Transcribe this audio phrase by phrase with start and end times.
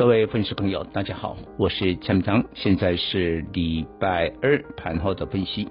[0.00, 5.68] 各位粉丝朋友，大家好，我是蔡明彰，现在是礼拜二盘后的分析。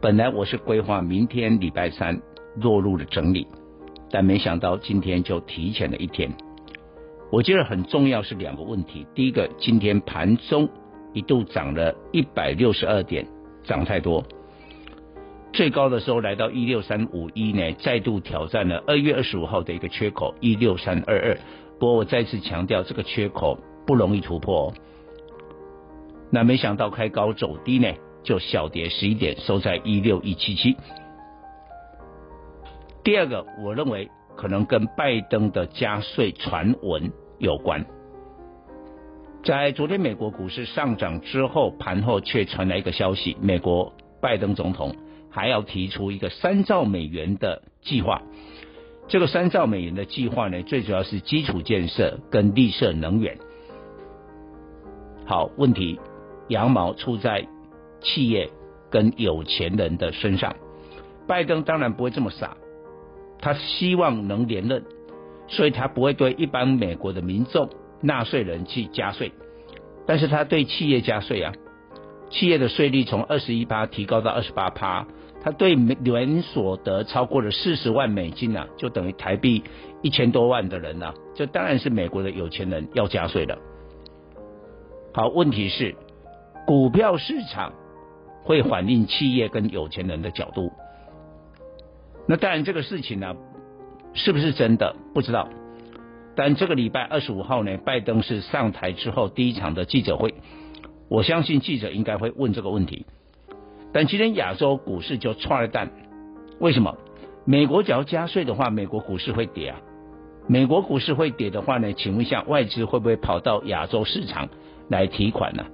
[0.00, 2.16] 本来我是规划明天礼拜三
[2.62, 3.48] 落入了整理，
[4.12, 6.30] 但没想到今天就提前了一天。
[7.32, 10.68] 我觉得很重要是两个问题，第一个，今天盘中
[11.12, 13.26] 一度涨了一百六十二点，
[13.64, 14.24] 涨太多，
[15.52, 21.36] 最高的时候来到一六三五一呢，再度挑战了二月二十五号的一个缺口一六三二二。
[21.80, 24.72] 不过我再次强调，这个缺口不容易突破。
[26.30, 30.76] 那没想到开高走低呢，就小跌十一点，收在一六一七七。
[33.02, 34.08] 第二个，我认为。
[34.36, 37.84] 可能跟拜登的加税传闻有关。
[39.44, 44.96] 在昨天美国股市上涨之后，盘后却传来一个消息：美国拜登总统
[45.28, 48.22] 还要提出一个三兆美元的计划。
[49.10, 53.36] 这个三兆美元的计划呢，最主要是基础建设跟绿色能源。
[55.26, 55.98] 好，问题
[56.46, 57.48] 羊毛出在
[58.00, 58.48] 企业
[58.88, 60.54] 跟有钱人的身上。
[61.26, 62.56] 拜登当然不会这么傻。
[63.40, 64.84] 他希望能连任，
[65.48, 67.68] 所以他不会对一般美国的民众、
[68.00, 69.32] 纳税人去加税，
[70.06, 71.52] 但是他对企业加税啊，
[72.30, 75.08] 企业的税率从二十一趴提高到二十八趴，
[75.42, 79.64] 他对年所得超过了四十万美金啊，就等于台币
[80.02, 83.58] 一千多万的人啊，这当然是美国的有钱人要加税了。
[85.14, 85.96] 好，问题是
[86.66, 87.72] 股票市场
[88.44, 90.70] 会反映企业跟有钱人的角度。
[92.26, 93.34] 那当然，这个事情呢，
[94.12, 95.48] 是不是真的不知道。
[96.36, 100.34] 但这个礼拜二十五号呢，拜登是上台之后第一场的记者会，
[101.08, 103.06] 我相信记者应该会问这个问题。
[103.92, 105.90] 但今天亚洲股市就踹了蛋，
[106.58, 106.96] 为什么？
[107.44, 109.80] 美国只要加税的话，美国股市会跌啊。
[110.46, 114.48] 美国股市会跌的话呢，请问一下，外资会不会跑到亚洲市场
[114.88, 115.64] 来提款呢？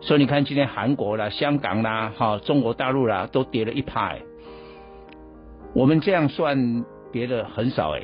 [0.00, 4.14] 所以你看，今天韩国啦、香港啦、哈中国大陆啦，都跌了一趴。
[5.74, 8.02] 我们这样算跌的很少哎，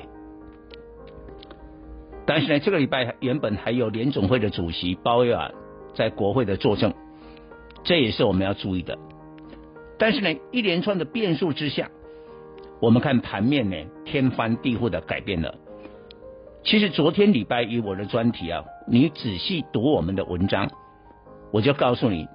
[2.26, 5.52] 但是呢，这个礼拜原本还有联总会的主席鲍威尔
[5.94, 6.94] 在国会的作证，
[7.84, 8.96] 这也是我们要注意的。
[10.02, 11.88] 但是呢，一连串的变数之下，
[12.80, 15.54] 我们看盘面呢，天翻地覆的改变了。
[16.64, 20.68] 其实昨天礼拜一我的专题啊，你仔细读我们的文章，
[21.52, 22.26] 我就告诉你，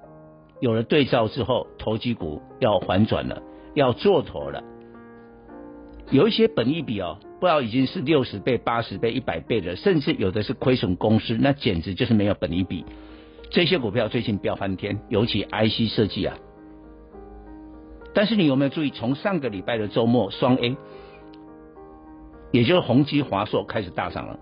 [0.62, 4.64] 有了对照之后，投机股要反转了，要做头了。
[6.10, 12.86] 有一些本益比哦，不知道已经是六十倍、八十倍、一百倍的，甚至有的是亏损公司，那简直就是没有本益比。
[13.50, 16.38] 这些股票最近飙翻天，尤其 IC 设计啊。
[18.18, 20.76] 但是你有没有注意，从上个礼拜的周末双 A，
[22.52, 24.40] 也就是宏基、华硕开始大涨了，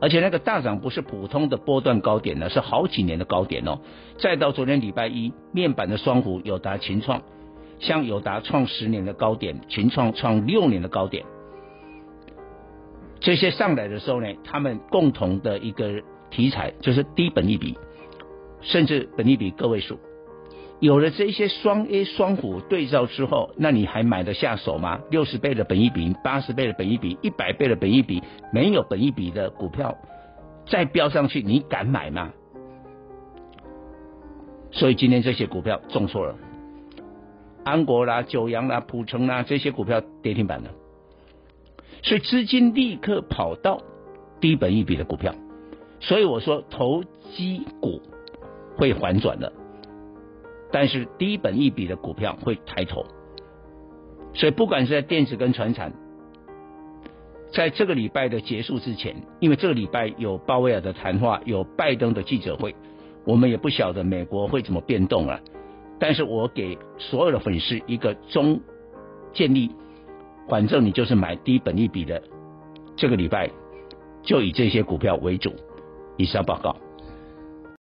[0.00, 3.80] 而且那个大涨不是普通的波段高点呢，是好几年的高点哦。
[4.18, 7.22] 再到昨天礼拜一，面板的双虎友达、群创。
[7.80, 11.24] 像友达创十年的高点，群创创六年的高点，
[13.18, 17.76] 这些上来的时候呢，他们共同的一个题材就是低本益比，
[18.60, 19.98] 甚至本益比个位数。
[20.80, 25.00] 有了这些双 A 双虎对照之后，那你还买得下手吗？
[25.10, 28.22] 六十倍的本一比，八十倍的本一比，一百倍的本一比，
[28.52, 29.96] 没有本一比的股票
[30.66, 32.30] 再飙上去，你敢买吗？
[34.70, 36.36] 所以今天这些股票重挫了。
[37.64, 40.70] 安国啦、九阳啦、普成啦，这些股票跌停板了，
[42.02, 43.80] 所以资金立刻跑到
[44.40, 45.34] 低本一比的股票，
[46.00, 47.02] 所以我说投
[47.34, 48.02] 机股
[48.76, 49.52] 会反转的，
[50.72, 53.06] 但是低本一比的股票会抬头，
[54.34, 55.92] 所以不管是在电子跟传产，
[57.52, 62.74] 在这个礼拜的结束之前，因为这个礼拜有鲍威尔的谈话，有拜登的记者会，
[63.24, 65.40] 我们也不晓得美国会怎么变动了。
[65.98, 68.60] 但是我给所有的粉丝一个中
[69.32, 69.70] 建议，
[70.48, 72.22] 反正你就是买低本一比的，
[72.96, 73.50] 这个礼拜
[74.22, 75.54] 就以这些股票为主。
[76.18, 76.74] 以上报告。